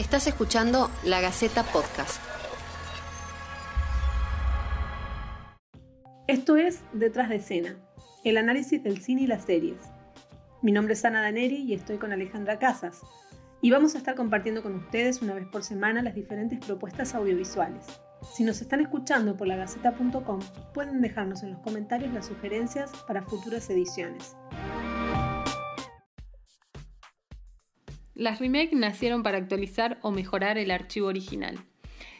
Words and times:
Estás 0.00 0.26
escuchando 0.26 0.90
La 1.04 1.20
Gaceta 1.20 1.62
Podcast. 1.62 2.22
Esto 6.26 6.56
es 6.56 6.80
Detrás 6.94 7.28
de 7.28 7.36
Escena, 7.36 7.76
el 8.24 8.38
análisis 8.38 8.82
del 8.82 9.02
cine 9.02 9.24
y 9.24 9.26
las 9.26 9.44
series. 9.44 9.76
Mi 10.62 10.72
nombre 10.72 10.94
es 10.94 11.04
Ana 11.04 11.20
Daneri 11.20 11.56
y 11.56 11.74
estoy 11.74 11.98
con 11.98 12.12
Alejandra 12.12 12.58
Casas. 12.58 13.02
Y 13.60 13.70
vamos 13.72 13.94
a 13.94 13.98
estar 13.98 14.14
compartiendo 14.14 14.62
con 14.62 14.74
ustedes 14.74 15.20
una 15.20 15.34
vez 15.34 15.46
por 15.46 15.62
semana 15.62 16.00
las 16.00 16.14
diferentes 16.14 16.64
propuestas 16.64 17.14
audiovisuales. 17.14 17.84
Si 18.34 18.42
nos 18.42 18.62
están 18.62 18.80
escuchando 18.80 19.36
por 19.36 19.48
lagaceta.com, 19.48 20.40
pueden 20.72 21.02
dejarnos 21.02 21.42
en 21.42 21.50
los 21.50 21.60
comentarios 21.60 22.14
las 22.14 22.24
sugerencias 22.24 22.90
para 23.06 23.20
futuras 23.20 23.68
ediciones. 23.68 24.34
Las 28.20 28.38
remakes 28.38 28.74
nacieron 28.74 29.22
para 29.22 29.38
actualizar 29.38 29.98
o 30.02 30.10
mejorar 30.10 30.58
el 30.58 30.70
archivo 30.72 31.06
original. 31.06 31.58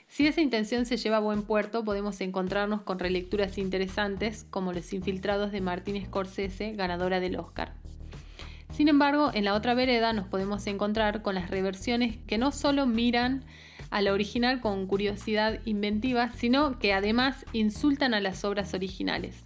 Si 0.08 0.26
esa 0.26 0.40
intención 0.40 0.86
se 0.86 0.96
lleva 0.96 1.18
a 1.18 1.20
buen 1.20 1.42
puerto, 1.42 1.84
podemos 1.84 2.22
encontrarnos 2.22 2.80
con 2.80 2.98
relecturas 2.98 3.58
interesantes 3.58 4.46
como 4.48 4.72
Los 4.72 4.94
Infiltrados 4.94 5.52
de 5.52 5.60
Martin 5.60 6.02
Scorsese, 6.02 6.72
ganadora 6.72 7.20
del 7.20 7.36
Oscar. 7.36 7.74
Sin 8.72 8.88
embargo, 8.88 9.30
en 9.34 9.44
la 9.44 9.52
otra 9.52 9.74
vereda 9.74 10.14
nos 10.14 10.26
podemos 10.26 10.66
encontrar 10.68 11.20
con 11.20 11.34
las 11.34 11.50
reversiones 11.50 12.16
que 12.26 12.38
no 12.38 12.50
solo 12.50 12.86
miran 12.86 13.44
a 13.90 14.00
la 14.00 14.14
original 14.14 14.62
con 14.62 14.86
curiosidad 14.86 15.60
inventiva, 15.66 16.32
sino 16.32 16.78
que 16.78 16.94
además 16.94 17.44
insultan 17.52 18.14
a 18.14 18.20
las 18.20 18.42
obras 18.46 18.72
originales 18.72 19.42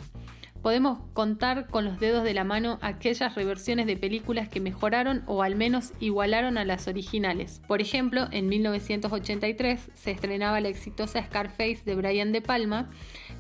podemos 0.65 0.99
contar 1.13 1.67
con 1.67 1.85
los 1.85 2.01
dedos 2.01 2.25
de 2.25 2.33
la 2.33 2.43
mano 2.43 2.79
aquellas 2.81 3.35
reversiones 3.35 3.85
de 3.85 3.99
películas 3.99 4.49
que 4.49 4.61
mejoraron 4.61 5.23
o 5.27 5.43
al 5.43 5.57
menos 5.57 5.93
igualaron 6.01 6.57
a 6.57 6.65
las 6.65 6.89
originales. 6.89 7.61
Por 7.69 7.83
ejemplo, 7.83 8.29
en 8.31 8.49
1983 8.49 9.91
se 9.93 10.11
estrenaba 10.11 10.63
la 10.63 10.71
exitosa 10.71 11.23
Scarface 11.23 11.83
de 11.85 11.95
Brian 11.95 12.33
De 12.33 12.41
Palma, 12.41 12.89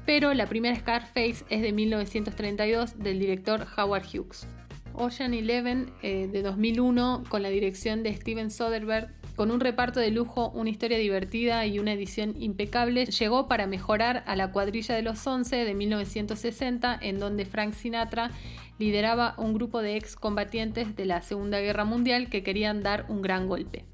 pero 0.04 0.34
la 0.34 0.46
primera 0.48 0.76
Scarface 0.76 1.46
es 1.48 1.62
de 1.62 1.72
1932 1.72 2.98
del 2.98 3.18
director 3.18 3.66
Howard 3.74 4.04
Hughes. 4.04 4.46
Ocean 4.92 5.32
Eleven 5.32 5.94
eh, 6.02 6.28
de 6.30 6.42
2001 6.42 7.24
con 7.30 7.40
la 7.40 7.48
dirección 7.48 8.02
de 8.02 8.14
Steven 8.14 8.50
Soderbergh 8.50 9.08
con 9.36 9.50
un 9.50 9.60
reparto 9.60 10.00
de 10.00 10.10
lujo, 10.10 10.50
una 10.50 10.70
historia 10.70 10.98
divertida 10.98 11.66
y 11.66 11.78
una 11.78 11.92
edición 11.92 12.34
impecable, 12.40 13.06
llegó 13.06 13.48
para 13.48 13.66
mejorar 13.66 14.22
a 14.26 14.36
la 14.36 14.52
cuadrilla 14.52 14.94
de 14.94 15.02
los 15.02 15.26
11 15.26 15.64
de 15.64 15.74
1960, 15.74 16.98
en 17.00 17.18
donde 17.18 17.44
Frank 17.44 17.74
Sinatra 17.74 18.30
lideraba 18.78 19.34
un 19.38 19.54
grupo 19.54 19.82
de 19.82 19.96
excombatientes 19.96 20.96
de 20.96 21.06
la 21.06 21.22
Segunda 21.22 21.60
Guerra 21.60 21.84
Mundial 21.84 22.28
que 22.28 22.42
querían 22.42 22.82
dar 22.82 23.06
un 23.08 23.22
gran 23.22 23.48
golpe. 23.48 23.84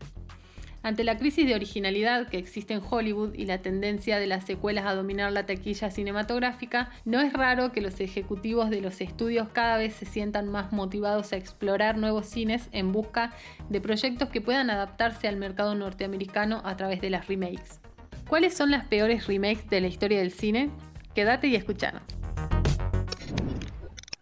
Ante 0.83 1.05
la 1.05 1.19
crisis 1.19 1.47
de 1.47 1.55
originalidad 1.55 2.29
que 2.29 2.39
existe 2.39 2.73
en 2.73 2.83
Hollywood 2.89 3.35
y 3.35 3.45
la 3.45 3.59
tendencia 3.59 4.19
de 4.19 4.27
las 4.27 4.45
secuelas 4.45 4.87
a 4.87 4.95
dominar 4.95 5.31
la 5.31 5.45
taquilla 5.45 5.91
cinematográfica, 5.91 6.91
no 7.05 7.21
es 7.21 7.35
raro 7.35 7.71
que 7.71 7.83
los 7.83 8.01
ejecutivos 8.01 8.71
de 8.71 8.81
los 8.81 9.03
estudios 9.03 9.49
cada 9.51 9.77
vez 9.77 9.95
se 9.95 10.07
sientan 10.07 10.49
más 10.49 10.73
motivados 10.73 11.35
a 11.35 11.37
explorar 11.37 11.99
nuevos 11.99 12.27
cines 12.27 12.71
en 12.73 12.93
busca 12.93 13.33
de 13.69 13.83
proyectos 13.83 14.31
que 14.31 14.41
puedan 14.41 14.71
adaptarse 14.71 15.29
al 15.29 15.37
mercado 15.37 15.75
norteamericano 15.75 16.63
a 16.65 16.77
través 16.79 17.03
de 17.03 17.11
las 17.11 17.29
remakes. 17.29 17.81
¿Cuáles 18.27 18.57
son 18.57 18.71
las 18.71 18.87
peores 18.87 19.27
remakes 19.27 19.69
de 19.69 19.83
la 19.83 19.89
historia 19.89 20.21
del 20.21 20.33
cine? 20.33 20.71
Quédate 21.15 21.49
y 21.49 21.57
escuchanos. 21.57 22.03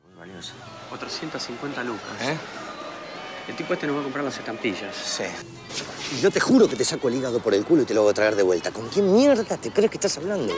Muy 0.09 0.19
valioso. 0.19 0.55
450 0.89 1.84
lucas. 1.84 2.03
¿Eh? 2.23 2.36
El 3.48 3.55
tipo 3.55 3.75
este 3.75 3.86
nos 3.86 3.97
va 3.97 4.01
a 4.01 4.03
comprar 4.03 4.25
las 4.25 4.39
estampillas. 4.39 4.95
Sí. 4.97 5.25
Y 6.11 6.20
yo 6.23 6.31
te 6.31 6.41
juro 6.41 6.69
que 6.69 6.77
te 6.77 6.84
saco 6.84 7.09
el 7.09 7.17
hígado 7.17 7.39
por 7.41 7.53
el 7.53 7.67
culo 7.67 7.83
y 7.83 7.84
te 7.84 7.92
lo 7.92 8.03
voy 8.03 8.12
a 8.12 8.14
traer 8.14 8.34
de 8.34 8.42
vuelta. 8.42 8.70
¿Con 8.70 8.89
quién 8.89 9.12
mierda 9.14 9.56
te 9.59 9.70
crees 9.70 9.91
que 9.91 9.98
estás 9.98 10.17
hablando? 10.17 10.55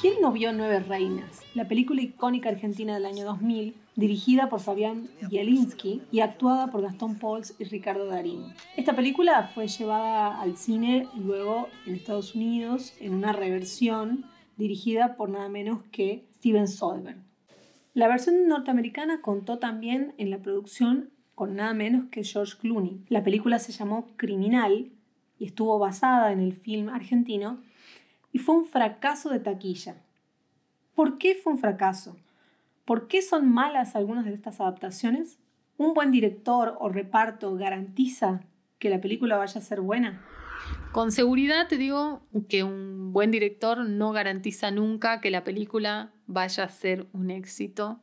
¿Quién 0.00 0.20
no 0.20 0.30
vio 0.30 0.52
Nueve 0.52 0.80
Reinas? 0.80 1.40
La 1.54 1.66
película 1.66 2.00
icónica 2.00 2.48
argentina 2.48 2.94
del 2.94 3.06
año 3.06 3.24
2000, 3.24 3.74
dirigida 3.96 4.48
por 4.48 4.60
Fabián 4.60 5.08
Bielinski 5.28 6.02
y 6.12 6.20
actuada 6.20 6.70
por 6.70 6.82
Gastón 6.82 7.18
Pauls 7.18 7.54
y 7.58 7.64
Ricardo 7.64 8.06
Darín. 8.06 8.54
Esta 8.76 8.94
película 8.94 9.50
fue 9.52 9.66
llevada 9.66 10.40
al 10.40 10.56
cine 10.56 11.08
luego 11.16 11.68
en 11.86 11.96
Estados 11.96 12.36
Unidos 12.36 12.94
en 13.00 13.14
una 13.14 13.32
reversión 13.32 14.26
dirigida 14.56 15.16
por 15.16 15.28
nada 15.28 15.48
menos 15.48 15.80
que 15.90 16.24
Steven 16.36 16.68
Soderbergh. 16.68 17.31
La 17.94 18.08
versión 18.08 18.48
norteamericana 18.48 19.20
contó 19.20 19.58
también 19.58 20.14
en 20.16 20.30
la 20.30 20.38
producción 20.38 21.10
con 21.34 21.56
nada 21.56 21.74
menos 21.74 22.06
que 22.10 22.24
George 22.24 22.54
Clooney. 22.58 23.04
La 23.10 23.22
película 23.22 23.58
se 23.58 23.72
llamó 23.72 24.08
Criminal 24.16 24.90
y 25.38 25.44
estuvo 25.44 25.78
basada 25.78 26.32
en 26.32 26.40
el 26.40 26.54
film 26.54 26.88
argentino 26.88 27.62
y 28.32 28.38
fue 28.38 28.54
un 28.54 28.64
fracaso 28.64 29.28
de 29.28 29.40
taquilla. 29.40 29.96
¿Por 30.94 31.18
qué 31.18 31.34
fue 31.34 31.52
un 31.52 31.58
fracaso? 31.58 32.16
¿Por 32.86 33.08
qué 33.08 33.20
son 33.20 33.52
malas 33.52 33.94
algunas 33.94 34.24
de 34.24 34.32
estas 34.32 34.60
adaptaciones? 34.60 35.38
¿Un 35.76 35.92
buen 35.92 36.10
director 36.10 36.76
o 36.80 36.88
reparto 36.88 37.56
garantiza 37.56 38.40
que 38.78 38.88
la 38.88 39.02
película 39.02 39.36
vaya 39.36 39.60
a 39.60 39.64
ser 39.64 39.82
buena? 39.82 40.22
Con 40.92 41.10
seguridad 41.10 41.68
te 41.68 41.78
digo 41.78 42.26
que 42.48 42.64
un 42.64 43.12
buen 43.12 43.30
director 43.30 43.78
no 43.78 44.12
garantiza 44.12 44.70
nunca 44.70 45.20
que 45.20 45.30
la 45.30 45.42
película 45.42 46.12
vaya 46.26 46.64
a 46.64 46.68
ser 46.68 47.06
un 47.12 47.30
éxito. 47.30 48.00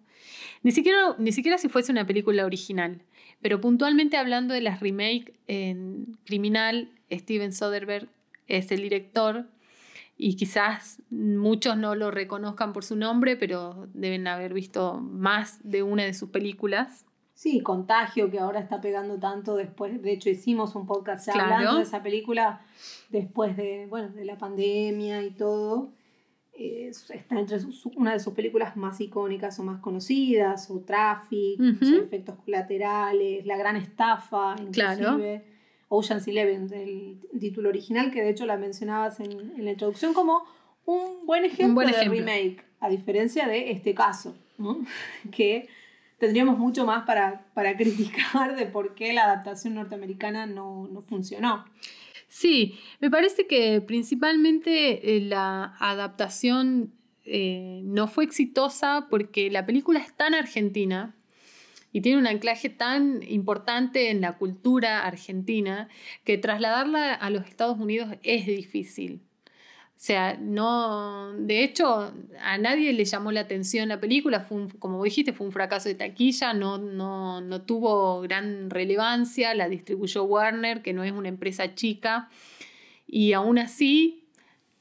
Ni 0.64 0.72
siquiera, 0.72 1.16
ni 1.20 1.32
siquiera 1.32 1.58
si 1.58 1.70
fuese 1.70 1.92
una 1.92 2.08
película 2.08 2.46
original. 2.46 3.04
Pero 3.42 3.62
puntualmente 3.62 4.18
hablando 4.18 4.54
de 4.54 4.62
las 4.62 4.80
remakes 4.80 5.34
en 5.48 6.18
Criminal, 6.26 6.92
Steven 7.12 7.54
Soderbergh 7.54 8.10
es 8.48 8.72
el 8.72 8.82
director 8.82 9.46
y 10.18 10.36
quizás 10.36 11.02
muchos 11.10 11.78
no 11.78 11.96
lo 11.96 12.12
reconozcan 12.12 12.74
por 12.74 12.84
su 12.84 12.98
nombre, 12.98 13.38
pero 13.38 13.88
deben 13.94 14.28
haber 14.28 14.54
visto 14.54 15.00
más 15.00 15.60
de 15.64 15.84
una 15.84 16.04
de 16.04 16.14
sus 16.14 16.30
películas. 16.30 17.06
Sí, 17.40 17.62
Contagio, 17.62 18.30
que 18.30 18.38
ahora 18.38 18.60
está 18.60 18.82
pegando 18.82 19.18
tanto 19.18 19.56
después, 19.56 20.02
de 20.02 20.12
hecho 20.12 20.30
hicimos 20.30 20.76
un 20.76 20.86
podcast 20.86 21.30
hablando 21.30 21.78
de 21.78 21.84
esa 21.84 22.04
película 22.04 22.60
después 23.08 23.56
de, 23.56 23.88
bueno, 23.90 24.10
de 24.10 24.26
la 24.26 24.38
pandemia 24.38 25.24
y 25.24 25.32
todo. 25.32 25.94
está 26.52 27.40
entre 27.40 27.60
una 27.96 28.12
de 28.12 28.20
sus 28.20 28.34
películas 28.34 28.76
más 28.76 29.00
icónicas 29.00 29.58
o 29.58 29.64
más 29.64 29.80
conocidas, 29.80 30.70
o 30.70 30.82
Traffic, 30.82 31.62
Efectos 31.82 32.36
Colaterales, 32.44 33.46
La 33.46 33.56
Gran 33.56 33.78
Estafa, 33.78 34.58
inclusive. 34.60 35.46
Ocean's 35.88 36.28
Eleven, 36.28 36.68
el 36.74 37.22
título 37.40 37.70
original, 37.70 38.12
que 38.12 38.22
de 38.22 38.32
hecho 38.32 38.46
la 38.46 38.58
mencionabas 38.58 39.22
en, 39.22 39.64
la 39.64 39.72
introducción 39.72 40.14
como 40.14 40.44
un 40.84 41.26
buen 41.26 41.46
ejemplo, 41.46 41.88
de 41.88 42.04
remake, 42.04 42.66
a 42.82 42.90
diferencia 42.90 43.48
de 43.48 43.72
este 43.72 43.94
caso, 43.94 44.36
que 45.32 45.70
tendríamos 46.20 46.58
mucho 46.58 46.86
más 46.86 47.06
para, 47.06 47.46
para 47.54 47.76
criticar 47.78 48.56
de 48.56 48.66
por 48.66 48.96
qué 48.96 49.14
la 49.14 49.24
adaptación 49.24 49.76
norteamericana 49.76 50.46
no, 50.46 50.88
no 50.92 51.02
funcionó. 51.02 51.66
Sí, 52.28 52.78
me 53.00 53.10
parece 53.10 53.48
que 53.48 53.82
principalmente 53.82 55.18
eh, 55.18 55.22
la 55.22 55.76
adaptación 55.80 56.94
eh, 57.26 57.82
no 57.84 58.08
fue 58.08 58.24
exitosa 58.24 59.08
porque 59.10 59.50
la 59.50 59.66
película 59.66 60.00
es 60.00 60.16
tan 60.16 60.36
argentina 60.36 61.16
y 61.92 62.02
tiene 62.02 62.20
un 62.20 62.28
anclaje 62.28 62.70
tan 62.70 63.24
importante 63.24 64.12
en 64.12 64.22
la 64.22 64.38
cultura 64.38 65.06
argentina 65.06 65.90
que 66.24 66.38
trasladarla 66.38 67.14
a 67.14 67.30
los 67.32 67.48
Estados 67.48 67.80
Unidos 67.80 68.16
es 68.22 68.46
difícil. 68.46 69.22
O 70.00 70.02
sea, 70.02 70.38
no. 70.40 71.34
De 71.34 71.62
hecho, 71.62 72.14
a 72.42 72.58
nadie 72.58 72.94
le 72.94 73.04
llamó 73.04 73.34
la 73.34 73.42
atención 73.42 73.90
la 73.90 74.00
película. 74.00 74.40
Fue 74.40 74.70
como 74.80 75.04
dijiste, 75.04 75.34
fue 75.34 75.46
un 75.46 75.52
fracaso 75.52 75.90
de 75.90 75.96
taquilla, 75.96 76.54
no, 76.54 76.78
no, 76.78 77.42
no 77.42 77.64
tuvo 77.64 78.22
gran 78.22 78.70
relevancia. 78.70 79.54
La 79.56 79.68
distribuyó 79.68 80.24
Warner, 80.24 80.82
que 80.82 80.94
no 80.94 81.04
es 81.04 81.12
una 81.12 81.28
empresa 81.28 81.76
chica. 81.76 82.30
Y 83.08 83.34
aún 83.34 83.60
así, 83.60 84.24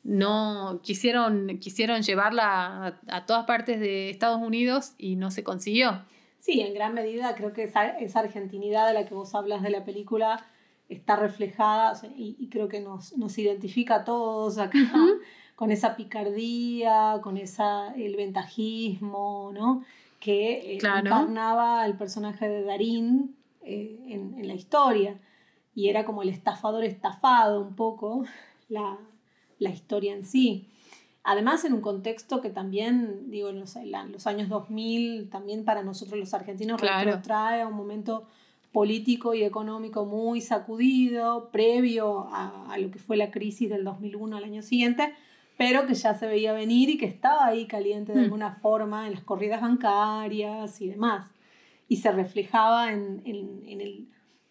no 0.04 0.78
quisieron, 0.84 1.58
quisieron 1.58 2.02
llevarla 2.02 3.00
a, 3.08 3.26
todas 3.26 3.44
partes 3.44 3.80
de 3.80 4.10
Estados 4.10 4.40
Unidos 4.40 4.94
y 4.98 5.16
no 5.16 5.32
se 5.32 5.42
consiguió. 5.42 6.04
Sí, 6.38 6.60
en 6.60 6.74
gran 6.74 6.94
medida 6.94 7.34
creo 7.34 7.52
que 7.52 7.64
esa, 7.64 7.88
esa 7.98 8.20
argentinidad 8.20 8.86
de 8.86 8.94
la 8.94 9.04
que 9.04 9.14
vos 9.14 9.34
hablas 9.34 9.64
de 9.64 9.70
la 9.70 9.84
película 9.84 10.46
está 10.88 11.16
reflejada 11.16 12.00
y, 12.16 12.48
creo 12.48 12.68
que 12.68 12.80
nos, 12.80 13.12
identifica 13.38 13.96
a 13.96 14.04
todos 14.04 14.58
acá 14.58 14.78
con 15.54 15.70
esa 15.70 15.96
picardía, 15.96 17.20
con 17.22 17.36
esa, 17.36 17.92
el 17.94 18.16
ventajismo, 18.16 19.50
¿no? 19.52 19.84
Que 20.20 20.74
eh, 20.74 20.74
encarnaba 20.76 21.84
el 21.86 21.96
personaje 21.96 22.48
de 22.48 22.62
Darín 22.62 23.36
eh, 23.62 24.00
en, 24.08 24.46
la 24.46 24.54
historia. 24.54 25.20
Y 25.74 25.88
era 25.88 26.04
como 26.04 26.22
el 26.22 26.28
estafador 26.28 26.84
estafado 26.84 27.60
un 27.60 27.76
poco 27.76 28.24
la, 28.68 28.98
historia 29.60 30.14
en 30.14 30.24
sí. 30.24 30.68
Además, 31.22 31.64
en 31.64 31.74
un 31.74 31.82
contexto 31.82 32.40
que 32.40 32.50
también, 32.50 33.30
digo, 33.30 33.50
en 33.50 33.60
los, 33.60 33.76
los 34.10 34.26
años 34.26 34.48
2000, 34.48 35.28
también 35.28 35.64
para 35.64 35.82
nosotros 35.82 36.18
los 36.18 36.32
argentinos 36.34 36.80
claro. 36.80 37.20
trae 37.22 37.62
a 37.62 37.66
un 37.66 37.74
momento 37.74 38.26
político 38.72 39.34
y 39.34 39.42
económico 39.42 40.04
muy 40.04 40.40
sacudido, 40.40 41.50
previo 41.50 42.28
a, 42.32 42.72
a, 42.72 42.78
lo 42.78 42.90
que 42.90 42.98
fue 42.98 43.16
la 43.16 43.30
crisis 43.30 43.68
del 43.70 43.84
2001 43.84 44.36
al 44.36 44.44
año 44.44 44.62
siguiente, 44.62 45.14
pero 45.56 45.86
que 45.86 45.94
ya 45.94 46.14
se 46.14 46.26
veía 46.26 46.52
venir 46.52 46.90
y 46.90 46.98
que 46.98 47.06
estaba 47.06 47.46
ahí 47.46 47.66
caliente 47.66 48.12
de 48.12 48.20
mm. 48.20 48.24
alguna 48.24 48.54
forma 48.56 49.06
en 49.06 49.14
las 49.14 49.24
corridas 49.24 49.60
bancarias 49.60 50.80
y 50.80 50.88
demás. 50.88 51.26
Y 51.88 51.96
se 51.96 52.12
reflejaba 52.12 52.92
en, 52.92 53.22
en, 53.24 53.62
en 53.66 53.80
el, 53.80 54.08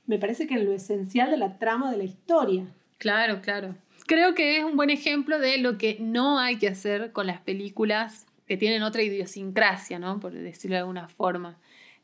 me 0.08 0.18
parece 0.18 0.48
que 0.48 0.56
en 0.56 0.66
lo 0.66 0.74
esencial 0.74 1.30
de 1.30 1.38
la 1.38 1.58
trama 1.60 1.92
de 1.92 1.98
la 1.98 2.04
historia. 2.04 2.66
Claro, 2.98 3.42
claro. 3.42 3.76
Creo 4.08 4.34
que 4.34 4.58
es 4.58 4.64
un 4.64 4.76
buen 4.76 4.90
ejemplo 4.90 5.38
de 5.38 5.58
lo 5.58 5.78
que 5.78 5.98
no 6.00 6.40
hay 6.40 6.58
que 6.58 6.70
hacer 6.70 7.12
con 7.12 7.28
las 7.28 7.42
películas 7.42 8.26
que 8.48 8.58
tienen 8.58 8.82
otra 8.84 9.04
idiosincrasia, 9.04 10.00
¿no? 10.00 10.20
Por 10.20 10.34
decirlo 10.34 10.76
de 10.76 10.82
alguna 10.82 11.10
forma. 11.10 11.58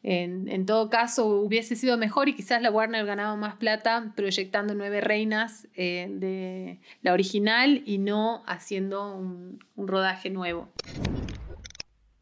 En, 0.03 0.65
todo 0.65 0.89
caso, 0.89 1.25
hubiese 1.25 1.77
sido 1.77 1.97
mejor 1.97 2.27
y 2.27 2.35
quizás 2.35 2.61
la 2.61 2.69
Warner 2.69 3.05
ganaba 3.05 3.37
más 3.37 3.55
plata 3.55 4.11
proyectando 4.15 4.75
Nueve 4.75 4.99
Reinas 4.99 5.67
eh, 5.75 6.07
de 6.09 6.79
la 7.01 7.13
original 7.13 7.81
y 7.85 7.99
no 7.99 8.43
haciendo 8.45 9.15
un, 9.15 9.63
un 9.75 9.87
rodaje 9.87 10.29
nuevo. 10.29 10.69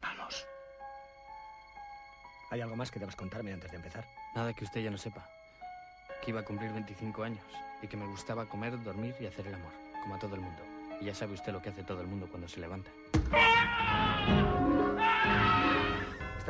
Vamos. 0.00 0.46
¿Hay 2.50 2.60
algo 2.60 2.76
más 2.76 2.92
que 2.92 3.00
debas 3.00 3.16
contarme 3.16 3.52
antes 3.52 3.72
de 3.72 3.78
empezar? 3.78 4.04
Nada 4.36 4.52
que 4.52 4.64
usted 4.64 4.80
ya 4.80 4.90
no 4.90 4.98
sepa. 4.98 5.28
Que 6.24 6.30
iba 6.30 6.40
a 6.40 6.44
cumplir 6.44 6.72
25 6.72 7.24
años 7.24 7.44
y 7.82 7.88
que 7.88 7.96
me 7.96 8.06
gustaba 8.06 8.46
comer, 8.46 8.80
dormir 8.84 9.14
y 9.20 9.26
hacer 9.26 9.48
el 9.48 9.54
amor, 9.54 9.72
como 10.02 10.14
a 10.14 10.18
todo 10.20 10.36
el 10.36 10.40
mundo. 10.40 10.62
Y 11.00 11.06
ya 11.06 11.14
sabe 11.16 11.34
usted 11.34 11.52
lo 11.52 11.60
que 11.60 11.70
hace 11.70 11.82
todo 11.82 12.00
el 12.00 12.06
mundo 12.06 12.28
cuando 12.30 12.46
se 12.46 12.60
levanta. 12.60 12.90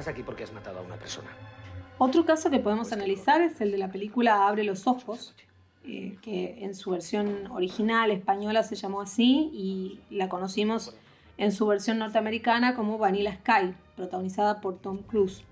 Estás 0.03 0.15
aquí 0.15 0.25
porque 0.25 0.43
has 0.43 0.53
matado 0.53 0.81
a 0.81 0.83
una 0.83 0.97
persona. 0.97 1.29
Otro 1.97 2.25
caso 2.25 2.51
que 2.51 2.59
podemos 2.59 2.93
analizar 2.93 3.41
es 3.41 3.61
el 3.61 3.71
de 3.71 3.79
la 3.79 3.93
película 3.93 4.49
Abre 4.49 4.65
los 4.65 4.89
Ojos, 4.89 5.37
eh, 5.85 6.17
que 6.21 6.65
en 6.65 6.75
su 6.75 6.91
versión 6.91 7.47
original 7.53 8.11
española 8.11 8.65
se 8.65 8.75
llamó 8.75 9.01
así 9.01 9.49
y 9.53 10.01
la 10.11 10.29
conocimos 10.29 10.97
en 11.39 11.53
su 11.53 11.69
versión 11.69 11.99
norteamericana 11.99 12.75
como 12.75 12.99
Vanilla 12.99 13.33
Sky, 13.37 13.77
protagonizada 13.95 14.61
por 14.61 14.81
Tom 14.81 15.05
Cruise. 15.05 15.45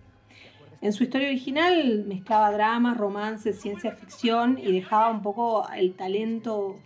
En 0.81 0.93
su 0.93 1.05
historia 1.05 1.29
original 1.29 2.05
mezclaba 2.09 2.51
drama, 2.51 2.95
romance, 2.95 3.53
ciencia 3.53 3.93
ficción 3.93 4.59
y 4.59 4.73
dejaba 4.73 5.11
un 5.11 5.23
poco 5.23 5.69
el 5.77 5.95
talento 5.95 6.77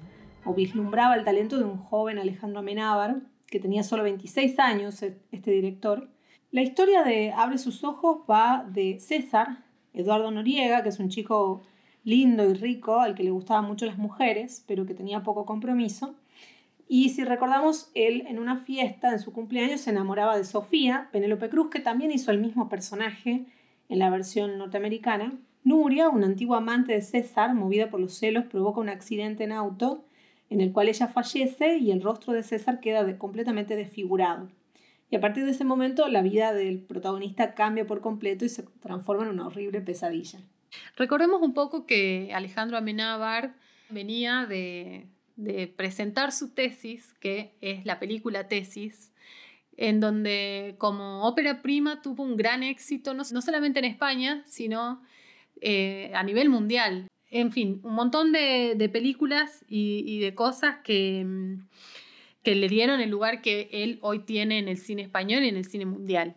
o 0.44 0.52
vislumbraba 0.52 1.14
el 1.14 1.24
talento 1.24 1.56
de 1.56 1.64
un 1.64 1.78
joven 1.78 2.18
Alejandro 2.18 2.58
Amenábar, 2.58 3.22
que 3.46 3.58
tenía 3.58 3.84
solo 3.84 4.02
26 4.02 4.58
años, 4.58 5.02
este 5.02 5.50
director, 5.50 6.10
la 6.54 6.62
historia 6.62 7.02
de 7.02 7.32
Abre 7.32 7.58
sus 7.58 7.82
ojos 7.82 8.18
va 8.30 8.64
de 8.70 9.00
César, 9.00 9.64
Eduardo 9.92 10.30
Noriega, 10.30 10.84
que 10.84 10.90
es 10.90 11.00
un 11.00 11.08
chico 11.08 11.62
lindo 12.04 12.48
y 12.48 12.54
rico, 12.54 13.00
al 13.00 13.16
que 13.16 13.24
le 13.24 13.32
gustaban 13.32 13.64
mucho 13.64 13.86
las 13.86 13.98
mujeres, 13.98 14.62
pero 14.68 14.86
que 14.86 14.94
tenía 14.94 15.24
poco 15.24 15.46
compromiso. 15.46 16.14
Y 16.86 17.08
si 17.08 17.24
recordamos, 17.24 17.90
él 17.94 18.22
en 18.28 18.38
una 18.38 18.58
fiesta, 18.58 19.10
en 19.10 19.18
su 19.18 19.32
cumpleaños, 19.32 19.80
se 19.80 19.90
enamoraba 19.90 20.36
de 20.36 20.44
Sofía, 20.44 21.08
Penélope 21.10 21.48
Cruz, 21.48 21.70
que 21.70 21.80
también 21.80 22.12
hizo 22.12 22.30
el 22.30 22.38
mismo 22.38 22.68
personaje 22.68 23.46
en 23.88 23.98
la 23.98 24.08
versión 24.10 24.56
norteamericana. 24.56 25.32
Nuria, 25.64 26.08
una 26.08 26.26
antigua 26.26 26.58
amante 26.58 26.92
de 26.92 27.02
César, 27.02 27.52
movida 27.56 27.90
por 27.90 27.98
los 27.98 28.14
celos, 28.14 28.44
provoca 28.44 28.78
un 28.78 28.90
accidente 28.90 29.42
en 29.42 29.50
auto 29.50 30.04
en 30.50 30.60
el 30.60 30.70
cual 30.70 30.88
ella 30.88 31.08
fallece 31.08 31.78
y 31.78 31.90
el 31.90 32.00
rostro 32.00 32.32
de 32.32 32.44
César 32.44 32.78
queda 32.78 33.18
completamente 33.18 33.74
desfigurado. 33.74 34.50
Y 35.14 35.16
a 35.16 35.20
partir 35.20 35.44
de 35.44 35.52
ese 35.52 35.62
momento 35.62 36.08
la 36.08 36.22
vida 36.22 36.52
del 36.52 36.80
protagonista 36.80 37.54
cambia 37.54 37.86
por 37.86 38.00
completo 38.00 38.44
y 38.44 38.48
se 38.48 38.64
transforma 38.80 39.22
en 39.22 39.28
una 39.28 39.46
horrible 39.46 39.80
pesadilla. 39.80 40.40
Recordemos 40.96 41.40
un 41.40 41.54
poco 41.54 41.86
que 41.86 42.32
Alejandro 42.34 42.76
Amenábar 42.76 43.54
venía 43.90 44.44
de, 44.44 45.06
presentar 45.76 46.32
su 46.32 46.52
tesis, 46.52 47.14
que 47.20 47.52
es 47.60 47.86
la 47.86 48.00
película 48.00 48.48
Tesis, 48.48 49.12
en 49.76 50.00
donde 50.00 50.74
como 50.78 51.28
ópera 51.28 51.62
prima 51.62 52.02
tuvo 52.02 52.24
un 52.24 52.36
gran 52.36 52.64
éxito, 52.64 53.14
no, 53.14 53.22
solamente 53.22 53.78
en 53.78 53.84
España, 53.84 54.42
sino 54.46 55.00
eh, 55.60 56.10
a 56.12 56.24
nivel 56.24 56.48
mundial. 56.48 57.06
En 57.30 57.52
fin, 57.52 57.80
un 57.84 57.94
montón 57.94 58.32
de, 58.32 58.90
películas 58.92 59.64
y, 59.68 60.18
de 60.18 60.34
cosas 60.34 60.78
que, 60.82 61.24
mm, 61.24 61.68
que 62.44 62.54
le 62.54 62.68
dieron 62.68 63.00
el 63.00 63.10
lugar 63.10 63.42
que 63.42 63.68
él 63.72 63.98
hoy 64.02 64.20
tiene 64.20 64.58
en 64.58 64.68
el 64.68 64.78
cine 64.78 65.02
español 65.02 65.42
y 65.42 65.48
en 65.48 65.56
el 65.56 65.64
cine 65.64 65.86
mundial. 65.86 66.36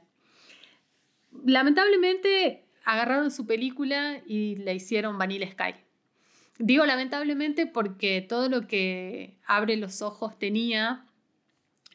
Lamentablemente 1.46 2.66
agarraron 2.86 3.30
su 3.30 3.46
película 3.46 4.22
y 4.26 4.56
la 4.56 4.74
hicieron 4.74 5.18
Vanilla 5.18 5.52
Sky. 5.52 5.76
Digo 6.60 6.86
lamentablemente 6.86 7.68
porque 7.68 8.22
todo 8.22 8.50
lo 8.50 8.68
que 8.68 9.38
Abre 9.46 9.76
los 9.76 10.02
Ojos 10.02 10.40
tenía, 10.40 11.06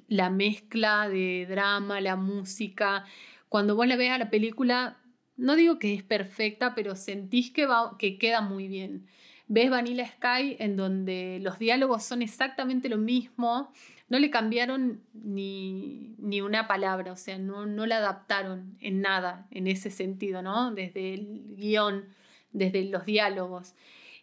la 0.06 0.31
mezcla 0.31 1.09
de 1.09 1.47
drama, 1.49 2.00
la 2.00 2.17
música, 2.17 3.05
cuando 3.49 3.75
vos 3.75 3.87
la 3.87 3.97
ves 3.97 4.11
a 4.11 4.19
la 4.19 4.31
película, 4.31 4.99
no 5.37 5.56
digo 5.56 5.79
que 5.79 5.94
es 5.94 6.03
perfecta, 6.03 6.75
pero 6.75 6.94
sentís 6.94 7.50
que, 7.50 7.67
va, 7.67 7.97
que 7.99 8.19
queda 8.19 8.41
muy 8.41 8.69
bien. 8.69 9.06
Ves 9.52 9.69
Vanilla 9.69 10.06
Sky 10.06 10.56
en 10.58 10.78
donde 10.78 11.38
los 11.43 11.58
diálogos 11.58 12.04
son 12.04 12.22
exactamente 12.22 12.88
lo 12.88 12.96
mismo, 12.96 13.70
no 14.08 14.19
le 14.19 14.31
cambiaron 14.31 15.02
ni, 15.12 16.16
una 16.40 16.66
palabra, 16.66 17.12
o 17.12 17.16
sea, 17.16 17.37
no, 17.37 17.66
no 17.66 17.84
la 17.84 17.99
adaptaron 17.99 18.78
en 18.81 19.02
nada 19.02 19.46
en 19.50 19.66
ese 19.66 19.90
sentido, 19.90 20.40
¿no? 20.40 20.72
Desde 20.72 21.12
el 21.12 21.54
guion, 21.54 22.06
desde 22.52 22.82
los 22.84 23.04
diálogos. 23.04 23.75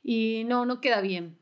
Y 0.02 0.46
no, 0.48 0.66
no 0.66 0.82
queda 0.82 1.00
bien. 1.00 1.38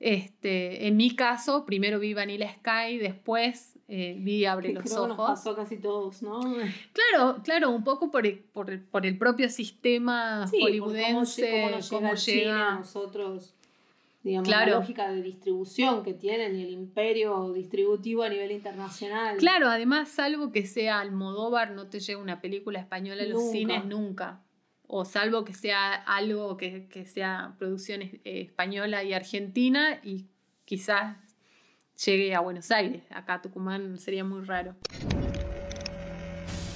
Este, 0.00 0.88
en 0.88 0.96
mi 0.96 1.14
caso, 1.14 1.64
primero 1.64 2.00
vi 2.00 2.14
Vanilla 2.14 2.52
Sky, 2.52 2.98
después 2.98 3.77
eh, 3.90 4.16
vi 4.18 4.44
Abre 4.44 4.74
los 4.74 4.92
Ojos. 4.92 5.08
Nos 5.08 5.16
pasó 5.16 5.56
casi 5.56 5.78
todos, 5.78 6.22
¿no? 6.22 6.40
Claro, 6.92 7.40
claro, 7.42 7.70
un 7.70 7.84
poco 7.84 8.10
por 8.10 8.26
el, 8.26 8.38
por, 8.38 9.06
el 9.06 9.18
propio 9.18 9.48
sistema 9.48 10.46
hollywoodense, 10.46 11.80
cómo, 11.88 12.12
llega, 12.14 12.74
a 12.74 12.78
nosotros 12.80 13.54
digamos, 14.22 14.48
la 14.48 14.66
lógica 14.66 15.10
de 15.10 15.22
distribución 15.22 16.02
que 16.02 16.12
tienen 16.12 16.54
y 16.56 16.64
el 16.64 16.70
imperio 16.70 17.52
distributivo 17.54 18.24
a 18.24 18.28
nivel 18.28 18.52
internacional. 18.52 19.38
Claro, 19.38 19.68
además, 19.68 20.10
salvo 20.10 20.52
que 20.52 20.66
sea 20.66 21.00
Almodóvar, 21.00 21.70
no 21.70 21.86
te 21.86 22.00
llega 22.00 22.20
una 22.20 22.42
película 22.42 22.80
española 22.80 23.22
a 23.22 23.26
los 23.26 23.50
cines 23.50 23.86
nunca. 23.86 24.42
O 24.86 25.06
salvo 25.06 25.44
que 25.44 25.54
sea 25.54 25.94
algo 25.94 26.58
que, 26.58 27.06
sea 27.06 27.54
producción 27.58 28.02
eh, 28.02 28.20
española 28.24 29.02
y 29.02 29.14
argentina 29.14 30.00
y 30.02 30.26
quizás 30.64 31.16
llegue 32.04 32.34
a 32.34 32.40
Buenos 32.40 32.70
Aires. 32.70 33.02
Acá 33.10 33.34
a 33.34 33.42
Tucumán 33.42 33.98
sería 33.98 34.24
muy 34.24 34.44
raro. 34.44 34.74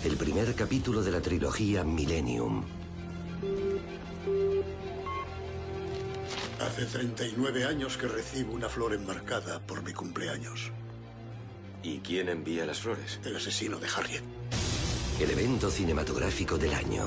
El 0.04 0.16
primer 0.16 0.54
capítulo 0.54 1.02
de 1.02 1.12
la 1.12 1.20
trilogía 1.20 1.84
Millennium 1.84 2.64
Hace 6.60 6.86
39 6.86 7.64
años 7.64 7.96
que 7.96 8.06
recibo 8.06 8.54
una 8.54 8.68
flor 8.68 8.94
enmarcada 8.94 9.60
por 9.60 9.82
mi 9.82 9.92
cumpleaños. 9.92 10.70
¿Y 11.82 11.98
quién 11.98 12.28
envía 12.28 12.64
las 12.64 12.80
flores? 12.80 13.20
El 13.24 13.34
asesino 13.34 13.78
de 13.78 13.88
Harriet. 13.88 14.22
El 15.20 15.30
evento 15.30 15.70
cinematográfico 15.70 16.58
del 16.58 16.72
año. 16.72 17.04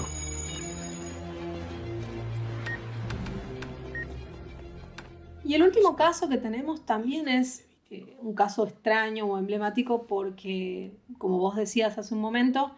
Y 5.45 5.53
el 5.53 5.63
último 5.63 5.95
caso 5.95 6.27
que 6.27 6.38
tenemos 6.38 6.86
también 6.86 7.29
es 7.29 7.65
eh, 7.91 8.15
un 8.21 8.33
caso 8.33 8.65
extraño 8.65 9.25
o 9.25 9.37
emblemático 9.37 10.07
porque, 10.07 10.91
como 11.17 11.37
vos 11.39 11.55
decías 11.55 11.97
hace 11.97 12.13
un 12.13 12.21
momento, 12.21 12.75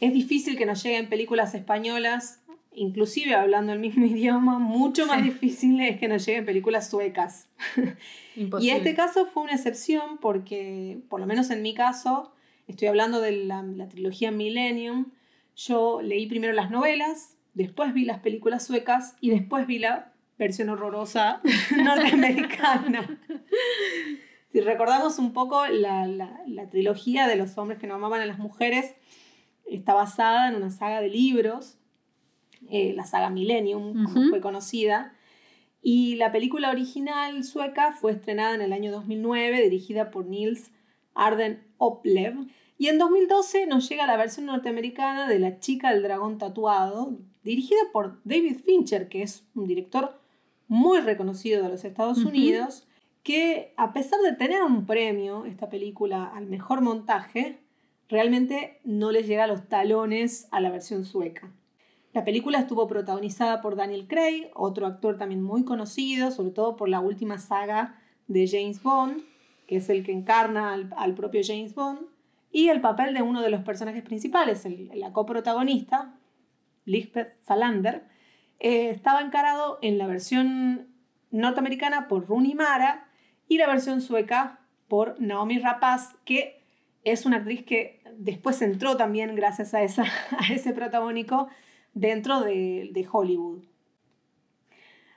es 0.00 0.12
difícil 0.12 0.56
que 0.56 0.66
nos 0.66 0.82
lleguen 0.82 1.08
películas 1.08 1.54
españolas 1.54 2.40
inclusive 2.72 3.34
hablando 3.34 3.72
el 3.72 3.78
mismo 3.78 4.04
idioma, 4.06 4.58
mucho 4.58 5.06
más 5.06 5.22
difícil 5.22 5.80
es 5.80 5.98
que 5.98 6.08
nos 6.08 6.24
lleguen 6.26 6.44
películas 6.44 6.88
suecas. 6.88 7.48
y 8.36 8.70
este 8.70 8.94
caso 8.94 9.26
fue 9.26 9.44
una 9.44 9.54
excepción 9.54 10.18
porque, 10.18 10.98
por 11.08 11.20
lo 11.20 11.26
menos 11.26 11.50
en 11.50 11.62
mi 11.62 11.74
caso, 11.74 12.32
estoy 12.68 12.88
hablando 12.88 13.20
de 13.20 13.44
la, 13.44 13.88
trilogía 13.88 14.30
Millennium, 14.30 15.12
yo 15.56 16.00
leí 16.00 16.26
primero 16.26 16.52
las 16.52 16.70
novelas, 16.70 17.36
después 17.54 17.92
vi 17.92 18.04
las 18.04 18.20
películas 18.20 18.64
suecas 18.64 19.16
y 19.20 19.30
después 19.30 19.66
vi 19.66 19.78
la 19.78 20.09
versión 20.44 20.68
horrorosa 20.70 21.40
norteamericana. 21.76 23.20
si 24.50 24.60
recordamos 24.60 25.18
un 25.18 25.32
poco, 25.32 25.66
la, 25.66 26.06
la 26.06 26.68
trilogía 26.68 27.28
de 27.28 27.36
los 27.36 27.56
hombres 27.58 27.78
que 27.78 27.86
no 27.86 27.94
amaban 27.94 28.20
a 28.20 28.26
las 28.26 28.38
mujeres 28.38 28.94
está 29.66 29.94
basada 29.94 30.48
en 30.48 30.56
una 30.56 30.70
saga 30.70 31.00
de 31.00 31.08
libros 31.08 31.76
eh, 32.68 32.92
la 32.94 33.04
saga 33.04 33.30
Millennium, 33.30 34.04
como 34.04 34.28
fue 34.28 34.40
conocida. 34.40 35.14
Y 35.82 36.16
la 36.16 36.30
película 36.30 36.70
original 36.70 37.42
sueca 37.42 37.92
fue 37.92 38.12
estrenada 38.12 38.54
en 38.54 38.60
el 38.60 38.72
año 38.72 38.92
2009, 38.92 39.62
dirigida 39.62 40.10
por 40.10 40.26
Nils 40.26 40.70
Arden 41.14 41.64
Oplev. 41.78 42.34
Y 42.76 42.88
en 42.88 42.98
2012 42.98 43.66
nos 43.66 43.88
llega 43.88 44.06
la 44.06 44.16
versión 44.16 44.46
norteamericana 44.46 45.26
de 45.26 45.38
La 45.38 45.58
chica 45.58 45.92
del 45.92 46.02
dragón 46.02 46.38
tatuado, 46.38 47.18
dirigida 47.42 47.80
por 47.92 48.20
David 48.24 48.58
Fincher, 48.64 49.08
que 49.08 49.22
es 49.22 49.44
un 49.54 49.66
director 49.66 50.19
muy 50.70 51.00
reconocido 51.00 51.64
de 51.64 51.68
los 51.68 51.84
Estados 51.84 52.18
Unidos, 52.18 52.86
que 53.24 53.74
a 53.76 53.92
pesar 53.92 54.20
de 54.20 54.34
tener 54.34 54.62
un 54.62 54.86
premio, 54.86 55.44
esta 55.44 55.68
película, 55.68 56.30
al 56.32 56.46
mejor 56.46 56.80
montaje, 56.80 57.58
realmente 58.08 58.78
no 58.84 59.10
le 59.10 59.24
llega 59.24 59.44
a 59.44 59.46
los 59.48 59.68
talones 59.68 60.46
a 60.52 60.60
la 60.60 60.70
versión 60.70 61.04
sueca. 61.04 61.52
La 62.12 62.24
película 62.24 62.60
estuvo 62.60 62.86
protagonizada 62.86 63.60
por 63.60 63.74
Daniel 63.74 64.06
Craig, 64.06 64.50
otro 64.54 64.86
actor 64.86 65.18
también 65.18 65.42
muy 65.42 65.64
conocido, 65.64 66.30
sobre 66.30 66.52
todo 66.52 66.76
por 66.76 66.88
la 66.88 67.00
última 67.00 67.38
saga 67.38 68.00
de 68.28 68.46
James 68.46 68.80
Bond, 68.80 69.24
que 69.66 69.78
es 69.78 69.90
el 69.90 70.04
que 70.04 70.12
encarna 70.12 70.72
al, 70.72 71.14
propio 71.16 71.40
James 71.44 71.74
Bond, 71.74 71.98
y 72.52 72.68
el 72.68 72.80
papel 72.80 73.12
de 73.12 73.22
uno 73.22 73.42
de 73.42 73.50
los 73.50 73.64
personajes 73.64 74.04
principales, 74.04 74.64
la 74.94 75.12
coprotagonista, 75.12 76.14
Lisbeth 76.84 77.42
Salander, 77.42 78.04
eh, 78.60 78.90
estaba 78.90 79.22
encarado 79.22 79.78
en 79.82 79.98
la 79.98 80.06
versión 80.06 80.86
norteamericana 81.30 82.08
por 82.08 82.26
Rooney 82.28 82.54
Mara 82.54 83.08
y 83.48 83.58
la 83.58 83.66
versión 83.66 84.00
sueca 84.00 84.60
por 84.86 85.20
Naomi 85.20 85.58
Rapaz, 85.58 86.16
que 86.24 86.62
es 87.04 87.24
una 87.24 87.38
actriz 87.38 87.64
que 87.64 88.02
después 88.18 88.60
entró 88.60 88.96
también 88.96 89.34
gracias 89.34 89.72
a, 89.72 89.82
ese 90.52 90.72
protagónico 90.74 91.48
dentro 91.94 92.42
de, 92.42 93.08
Hollywood. 93.10 93.64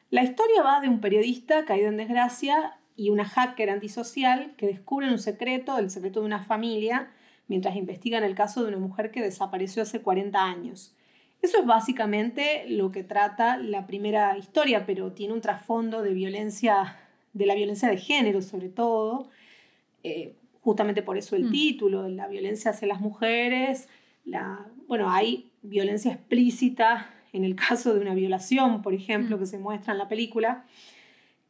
La 0.10 0.24
historia 0.24 0.62
va 0.64 0.80
de 0.80 0.90
un 0.90 1.02
periodista 1.02 1.66
caído 1.66 1.90
en 1.90 1.98
desgracia 1.98 2.80
y 2.96 3.10
una 3.10 3.26
hacker 3.26 3.70
antisocial 3.70 4.54
que 4.56 4.68
descubren 4.68 5.10
un 5.10 5.20
secreto, 5.20 5.78
el 5.80 5.90
secreto 5.90 6.22
de 6.22 6.28
una 6.28 6.44
familia, 6.44 7.12
mientras 7.48 7.76
investigan 7.76 8.24
el 8.24 8.36
caso 8.36 8.62
de 8.62 8.70
una 8.70 8.78
mujer 8.78 9.12
que 9.12 9.22
desapareció 9.22 9.82
hace 9.82 10.02
40 10.02 10.42
años. 10.42 10.96
Eso 11.44 11.60
es 11.60 11.66
básicamente 11.66 12.64
lo 12.70 12.94
que 12.94 13.04
trata 13.04 13.58
la 13.58 13.86
primera 13.86 14.38
historia, 14.38 14.86
pero 14.86 15.12
tiene 15.12 15.34
un 15.34 15.42
trasfondo 15.42 16.02
de 16.02 16.14
violencia, 16.14 16.98
de 17.34 17.46
la 17.46 17.54
violencia 17.54 17.90
de 17.90 17.98
género 17.98 18.42
sobre 18.42 18.70
todo, 18.70 19.30
eh, 20.04 20.38
justamente 20.62 21.04
por 21.04 21.18
eso 21.18 21.36
el 21.36 21.50
mm. 21.50 21.52
título, 21.52 22.08
la 22.08 22.30
violencia 22.30 22.72
hacia 22.72 22.88
las 22.88 23.02
mujeres, 23.02 23.90
la, 24.24 24.66
bueno, 24.88 25.12
hay 25.12 25.52
violencia 25.62 26.14
explícita 26.14 27.10
en 27.34 27.44
el 27.44 27.58
caso 27.58 27.94
de 27.94 28.00
una 28.00 28.14
violación, 28.14 28.82
por 28.82 28.94
ejemplo, 28.94 29.36
mm. 29.36 29.40
que 29.42 29.46
se 29.46 29.60
muestra 29.60 29.92
en 29.92 30.00
la 30.00 30.08
película, 30.08 30.64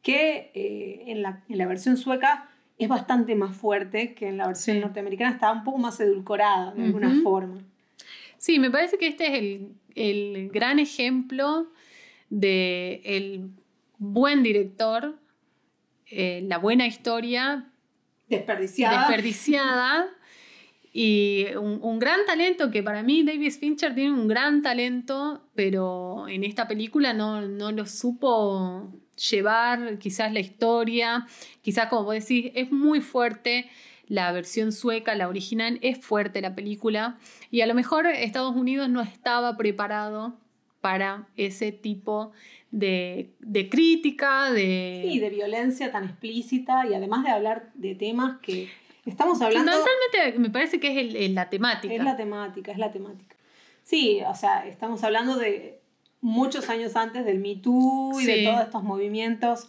que 0.02 0.50
eh, 0.54 1.04
en, 1.06 1.22
la, 1.22 1.66
versión 1.68 1.96
sueca 1.96 2.48
es 2.78 2.88
bastante 2.88 3.36
más 3.36 3.56
fuerte 3.56 4.12
que 4.14 4.26
en 4.26 4.38
la 4.38 4.48
versión 4.48 4.80
norteamericana, 4.80 5.30
está 5.30 5.52
un 5.52 5.62
poco 5.62 5.78
más 5.78 6.00
edulcorada 6.00 6.72
de 6.72 6.82
alguna 6.82 7.14
forma. 7.22 7.60
Sí, 8.44 8.58
me 8.58 8.70
parece 8.70 8.98
que 8.98 9.06
este 9.06 9.26
es 9.26 9.62
el, 9.94 10.50
gran 10.50 10.78
ejemplo 10.78 11.72
de 12.28 13.00
el 13.02 13.48
buen 13.96 14.42
director, 14.42 15.18
eh, 16.10 16.42
la 16.46 16.58
buena 16.58 16.86
historia 16.86 17.70
desperdiciada, 18.28 18.98
desperdiciada 18.98 20.10
y 20.92 21.46
un, 21.54 21.98
gran 21.98 22.26
talento 22.26 22.70
que 22.70 22.82
para 22.82 23.02
mí 23.02 23.22
David 23.22 23.50
Fincher 23.50 23.94
tiene 23.94 24.12
un 24.12 24.28
gran 24.28 24.60
talento, 24.60 25.48
pero 25.54 26.28
en 26.28 26.44
esta 26.44 26.68
película 26.68 27.14
no, 27.14 27.40
no 27.40 27.72
lo 27.72 27.86
supo 27.86 28.92
llevar 29.30 29.96
quizás 29.96 30.30
la 30.34 30.40
historia, 30.40 31.26
quizás 31.62 31.88
como 31.88 32.04
vos 32.04 32.14
decís, 32.16 32.52
es 32.54 32.70
muy 32.70 33.00
fuerte 33.00 33.70
la 34.06 34.32
versión 34.32 34.72
sueca, 34.72 35.14
la 35.14 35.28
original, 35.28 35.78
es 35.82 35.98
fuerte 35.98 36.40
la 36.40 36.54
película 36.54 37.18
y 37.50 37.62
a 37.62 37.66
lo 37.66 37.74
mejor 37.74 38.06
Estados 38.06 38.54
Unidos 38.54 38.88
no 38.88 39.00
estaba 39.00 39.56
preparado 39.56 40.34
para 40.80 41.28
ese 41.36 41.72
tipo 41.72 42.32
de, 42.70 43.30
de 43.40 43.68
crítica, 43.70 44.50
de... 44.52 45.06
Sí, 45.08 45.18
de 45.18 45.30
violencia 45.30 45.90
tan 45.90 46.04
explícita 46.04 46.86
y 46.86 46.94
además 46.94 47.24
de 47.24 47.30
hablar 47.30 47.70
de 47.74 47.94
temas 47.94 48.38
que 48.40 48.68
Estamos 49.06 49.40
hablando. 49.42 49.70
Fundamentalmente 49.70 50.38
me 50.38 50.50
parece 50.50 50.80
que 50.80 51.26
es 51.26 51.30
la 51.32 51.50
temática. 51.50 51.92
Es 51.92 52.02
la 52.02 52.16
temática, 52.16 52.72
es 52.72 52.78
la 52.78 52.90
temática. 52.90 53.36
Sí, 53.82 54.20
o 54.26 54.34
sea, 54.34 54.66
estamos 54.66 55.04
hablando 55.04 55.36
de 55.36 55.80
muchos 56.20 56.70
años 56.70 56.96
antes 56.96 57.24
del 57.26 57.38
Me 57.38 57.56
Too 57.56 58.20
y 58.20 58.24
de 58.24 58.44
todos 58.44 58.62
estos 58.62 58.82
movimientos 58.82 59.68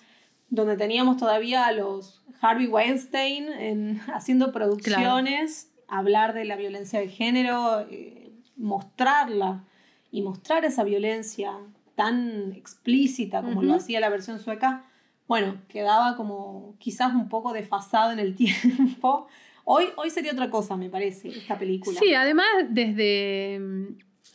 donde 0.49 0.77
teníamos 0.77 1.17
todavía 1.17 1.65
a 1.65 1.71
los 1.71 2.23
Harvey 2.41 2.67
Weinstein 2.67 3.49
en, 3.49 4.01
haciendo 4.13 4.51
producciones, 4.51 5.71
hablar 5.87 6.33
de 6.33 6.45
la 6.45 6.55
violencia 6.55 6.99
de 6.99 7.09
género, 7.09 7.81
eh, 7.89 8.31
mostrarla 8.55 9.63
y 10.11 10.21
mostrar 10.21 10.65
esa 10.65 10.83
violencia 10.83 11.51
tan 11.95 12.53
explícita 12.53 13.41
como 13.41 13.63
lo 13.63 13.75
hacía 13.75 13.99
la 13.99 14.09
versión 14.09 14.39
sueca 14.39 14.85
bueno, 15.27 15.57
quedaba 15.67 16.15
como 16.15 16.75
quizás 16.79 17.13
un 17.13 17.29
poco 17.29 17.53
desfasado 17.53 18.11
en 18.11 18.19
el 18.19 18.35
tiempo. 18.35 19.27
Hoy, 19.63 19.85
hoy 19.95 20.09
sería 20.11 20.31
otra 20.31 20.49
cosa, 20.49 20.75
me 20.77 20.89
parece, 20.89 21.29
esta 21.29 21.57
película. 21.57 21.99
Sí, 21.99 22.13
además 22.13 22.45
desde, 22.69 23.59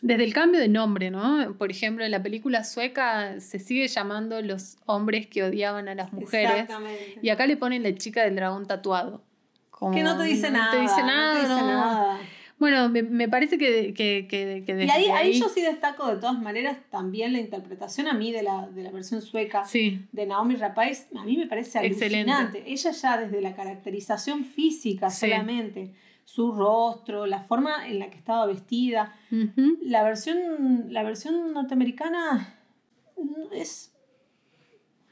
desde 0.03 0.25
el 0.25 0.33
cambio 0.33 0.61
de 0.61 0.69
nombre, 0.69 1.11
¿no? 1.11 1.55
Por 1.59 1.71
ejemplo, 1.71 2.05
en 2.05 2.11
la 2.11 2.23
película 2.23 2.65
sueca 2.65 3.39
se 3.41 3.59
sigue 3.59 3.87
llamando 3.89 4.41
los 4.41 4.79
hombres 4.87 5.27
que 5.27 5.43
odiaban 5.43 5.89
a 5.89 5.95
las 5.95 6.13
mujeres. 6.13 6.63
Exactamente. 6.63 7.19
Y 7.23 7.29
acá 7.29 7.47
le 7.47 7.57
ponen 7.57 7.83
la 7.83 7.95
chica 7.95 8.25
del 8.25 8.37
dragón 8.37 8.67
tatuado. 8.67 9.23
que 9.93 10.03
no 10.03 10.17
te 10.17 10.25
dice 10.25 10.51
nada. 10.51 10.73
te 10.73 10.81
dice 10.81 11.03
nada, 11.03 11.35
no. 11.35 11.41
Te 11.41 11.49
dice 11.49 11.67
nada. 11.67 12.21
Bueno, 12.61 12.91
me, 12.91 13.27
parece 13.27 13.57
que, 13.57 13.95
que, 13.95 14.27
que, 14.29 14.85
Y 14.85 14.91
ahí, 14.91 15.07
ahí, 15.07 15.33
yo 15.33 15.49
sí 15.49 15.63
destaco 15.63 16.07
de 16.09 16.21
todas 16.21 16.39
maneras 16.39 16.77
también 16.91 17.33
la 17.33 17.39
interpretación 17.39 18.07
a 18.07 18.13
mí 18.13 18.33
de 18.33 18.43
la, 18.43 18.69
de 18.69 18.83
la 18.83 18.91
versión 18.91 19.23
sueca 19.23 19.65
de 19.73 20.27
Naomi 20.27 20.57
Rapaz. 20.57 21.09
A 21.17 21.25
mí 21.25 21.39
me 21.39 21.47
parece 21.47 21.79
alucinante. 21.79 22.63
Ella 22.67 22.91
ya 22.91 23.17
desde 23.17 23.41
la 23.41 23.55
caracterización 23.55 24.45
física 24.45 25.09
solamente, 25.09 25.95
su 26.25 26.53
rostro, 26.53 27.27
la 27.27 27.41
forma 27.41 27.89
en 27.89 27.99
la 27.99 28.11
que 28.11 28.17
estaba 28.17 28.47
vestida. 28.47 29.15
la, 29.81 30.03
versión, 30.03 30.87
la 30.89 31.03
versión 31.03 31.53
norteamericana 31.53 32.55
es 33.53 33.93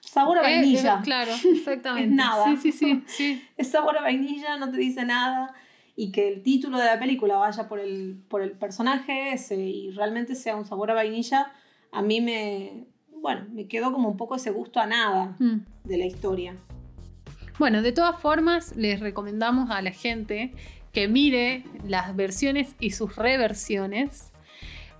sabor 0.01 0.39
a 0.39 0.43
vainilla. 0.43 1.01
claro, 1.03 1.33
exactamente. 1.45 2.09
es 2.09 2.15
nada. 2.15 2.45
Sí, 2.45 2.57
sí, 2.57 2.73
sí, 2.73 3.03
sí. 3.07 3.45
Es 3.57 3.71
sabor 3.71 3.99
a 3.99 4.03
vainilla, 4.03 4.57
no 4.57 4.71
te 4.71 4.77
dice 4.77 5.05
nada 5.05 5.55
y 6.01 6.13
que 6.13 6.29
el 6.29 6.45
título 6.45 6.79
de 6.79 6.85
la 6.85 7.01
película 7.01 7.39
vaya 7.39 7.69
por 7.69 7.81
el, 7.81 8.23
por 8.29 8.41
el 8.41 8.53
personaje 8.53 9.33
ese 9.33 9.57
y 9.57 9.91
realmente 9.91 10.37
sea 10.37 10.55
un 10.55 10.65
sabor 10.65 10.93
a 10.93 10.95
vainilla, 10.95 11.51
a 11.91 12.03
mí 12.03 12.21
me, 12.21 12.87
bueno, 13.21 13.47
me 13.51 13.67
quedó 13.67 13.93
como 13.93 14.09
un 14.09 14.17
poco 14.17 14.37
ese 14.37 14.53
gusto 14.53 14.79
a 14.79 14.87
nada 14.87 15.35
mm. 15.41 15.57
de 15.83 15.99
la 15.99 16.07
historia. 16.07 16.55
Bueno, 17.59 17.83
de 17.83 17.91
todas 17.91 18.21
formas, 18.21 18.77
les 18.77 19.01
recomendamos 19.01 19.71
a 19.73 19.83
la 19.83 19.91
gente 19.91 20.55
que 20.93 21.09
mire 21.09 21.65
las 21.87 22.15
versiones 22.17 22.75
y 22.81 22.91
sus 22.91 23.17
reversiones 23.17 24.33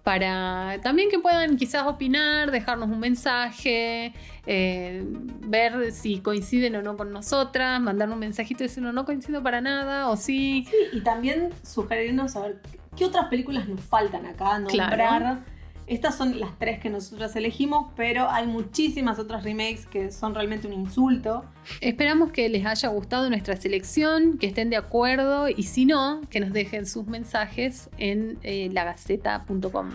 para 0.09 0.79
también 0.83 1.11
que 1.11 1.19
puedan 1.19 1.59
quizás 1.59 1.87
opinar, 1.87 2.51
dejarnos 2.51 2.89
un 2.89 2.99
mensaje, 2.99 4.15
eh, 4.47 5.05
ver 5.41 5.93
si 5.93 6.21
coinciden 6.21 6.77
o 6.77 6.83
no 6.83 6.97
con 6.97 7.13
nosotras, 7.13 7.79
mandar 7.79 8.09
un 8.09 8.19
mensajito 8.19 8.65
diciendo 8.65 8.91
no 8.91 9.05
coincido 9.05 9.43
para 9.43 9.61
nada 9.61 10.09
o 10.09 10.17
sí. 10.17 10.67
Sí, 10.71 10.97
y 10.97 11.01
también 11.03 11.51
sugerirnos 11.63 12.37
a 12.37 12.41
ver 12.41 12.63
qué 12.97 13.05
otras 13.05 13.27
películas 13.27 13.69
nos 13.69 13.83
faltan 13.83 14.25
acá, 14.25 14.59
nombrar. 14.59 15.41
Estas 15.89 16.17
son 16.19 16.39
las 16.39 16.59
tres 16.59 16.81
que 16.81 16.91
nosotros 16.91 17.35
elegimos, 17.35 17.91
pero 17.97 18.29
hay 18.29 18.47
muchísimas 18.47 19.19
otras 19.19 19.43
remakes 19.43 19.87
que 19.87 20.13
son 20.13 20.35
realmente 20.35 20.67
un 20.67 20.75
insulto. 20.75 21.47
Esperamos 21.81 22.31
que 22.31 22.47
les 22.51 22.67
haya 22.67 22.91
gustado 22.91 23.31
nuestra 23.31 23.57
selección, 23.57 24.37
que 24.37 24.49
estén 24.49 24.69
de 24.69 24.77
acuerdo 24.77 25.49
y 25.49 25.63
si 25.63 25.87
no, 25.87 26.21
que 26.29 26.41
nos 26.41 26.53
dejen 26.53 26.85
sus 26.85 27.07
mensajes 27.07 27.89
en 27.97 28.39
eh, 28.43 28.69
lagaceta.com. 28.71 29.89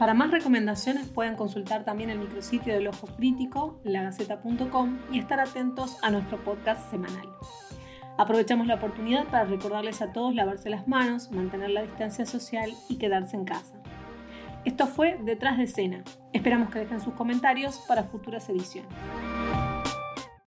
Para 0.00 0.12
más 0.12 0.32
recomendaciones 0.32 1.06
pueden 1.06 1.36
consultar 1.36 1.84
también 1.84 2.10
el 2.10 2.18
micrositio 2.18 2.74
del 2.74 2.88
Ojo 2.88 3.06
Crítico, 3.16 3.80
lagaceta.com 3.84 4.98
y 5.12 5.20
estar 5.20 5.38
atentos 5.38 5.98
a 6.02 6.10
nuestro 6.10 6.42
podcast 6.42 6.90
semanal. 6.90 7.28
Aprovechamos 8.18 8.66
la 8.66 8.74
oportunidad 8.74 9.24
para 9.26 9.44
recordarles 9.44 10.02
a 10.02 10.12
todos 10.12 10.34
lavarse 10.34 10.68
las 10.68 10.88
manos, 10.88 11.30
mantener 11.30 11.70
la 11.70 11.82
distancia 11.82 12.26
social 12.26 12.72
y 12.88 12.96
quedarse 12.96 13.36
en 13.36 13.44
casa. 13.44 13.83
Esto 14.64 14.86
fue 14.86 15.18
Detrás 15.22 15.58
de 15.58 15.64
escena. 15.64 16.02
Esperamos 16.32 16.70
que 16.70 16.78
dejen 16.78 17.00
sus 17.00 17.14
comentarios 17.14 17.78
para 17.86 18.04
futuras 18.04 18.48
ediciones. 18.48 18.90